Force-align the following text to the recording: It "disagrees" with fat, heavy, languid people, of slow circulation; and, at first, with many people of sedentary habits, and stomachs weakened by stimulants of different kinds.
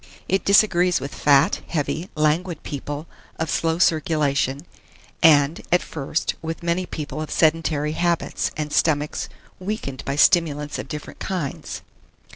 It 0.27 0.43
"disagrees" 0.43 0.99
with 0.99 1.13
fat, 1.13 1.61
heavy, 1.67 2.09
languid 2.15 2.63
people, 2.63 3.05
of 3.37 3.51
slow 3.51 3.77
circulation; 3.77 4.65
and, 5.21 5.61
at 5.71 5.83
first, 5.83 6.33
with 6.41 6.63
many 6.63 6.87
people 6.87 7.21
of 7.21 7.29
sedentary 7.29 7.91
habits, 7.91 8.49
and 8.57 8.73
stomachs 8.73 9.29
weakened 9.59 10.03
by 10.03 10.15
stimulants 10.15 10.79
of 10.79 10.87
different 10.87 11.19
kinds. 11.19 11.83